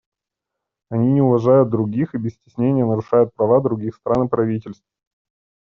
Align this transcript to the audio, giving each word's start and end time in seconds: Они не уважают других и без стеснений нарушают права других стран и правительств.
Они 0.89 1.11
не 1.11 1.21
уважают 1.21 1.69
других 1.69 2.15
и 2.15 2.17
без 2.17 2.31
стеснений 2.33 2.81
нарушают 2.81 3.35
права 3.35 3.61
других 3.61 3.93
стран 3.95 4.25
и 4.25 4.29
правительств. 4.29 4.83